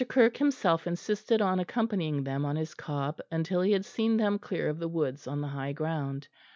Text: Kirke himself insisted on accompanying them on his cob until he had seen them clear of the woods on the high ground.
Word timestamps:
Kirke 0.09 0.37
himself 0.37 0.87
insisted 0.87 1.43
on 1.43 1.59
accompanying 1.59 2.23
them 2.23 2.43
on 2.43 2.55
his 2.55 2.73
cob 2.73 3.21
until 3.29 3.61
he 3.61 3.71
had 3.71 3.85
seen 3.85 4.17
them 4.17 4.39
clear 4.39 4.67
of 4.67 4.79
the 4.79 4.87
woods 4.87 5.27
on 5.27 5.41
the 5.41 5.49
high 5.49 5.73
ground. 5.73 6.27